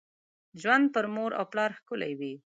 [0.61, 2.33] ژوند پر مور او پلار ښکلي وي.